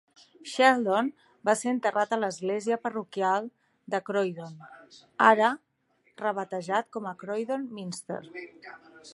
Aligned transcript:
Sheldon 0.51 1.09
va 1.49 1.53
ser 1.59 1.73
enterrat 1.73 2.15
a 2.15 2.19
l'església 2.21 2.79
parroquial 2.87 3.49
de 3.95 3.99
Croydon, 4.07 4.55
ara 5.27 5.53
rebatejada 6.25 6.91
com 6.97 7.11
a 7.13 7.17
Croydon 7.25 7.73
Minster. 7.79 8.23